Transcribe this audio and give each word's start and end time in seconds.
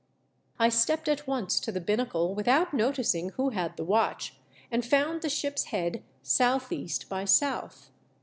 I 0.57 0.69
stepped 0.69 1.07
at 1.07 1.27
once 1.27 1.59
to 1.59 1.71
the 1.71 1.79
binnacle 1.79 2.33
without 2.33 2.73
noticing 2.73 3.29
who 3.33 3.49
had 3.49 3.77
the 3.77 3.83
watch 3.83 4.35
and 4.71 4.83
found 4.83 5.21
the 5.21 5.29
ship's 5.29 5.65
head 5.65 6.01
south 6.23 6.71
east 6.71 7.07
by 7.07 7.23
south. 7.25 7.91